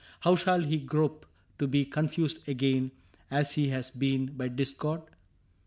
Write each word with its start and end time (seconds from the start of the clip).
How 0.21 0.35
shall 0.35 0.63
he 0.63 0.79
grope 0.79 1.27
to 1.59 1.67
be 1.67 1.85
confused 1.85 2.49
again. 2.49 2.89
As 3.29 3.53
he 3.53 3.67
has 3.69 3.91
been, 3.91 4.35
by 4.35 4.47
discord 4.47 5.01